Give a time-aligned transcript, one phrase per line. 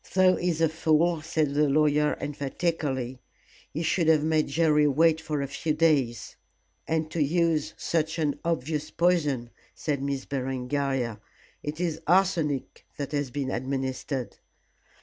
[0.15, 3.19] "Though he's a fool," said the lawyer, emphatically.
[3.71, 6.37] "He should have made Jerry wait for a few days."
[6.87, 11.19] "And to use such an obvious poison," said Miss Berengaria;
[11.61, 14.37] "it is arsenic that has been administered."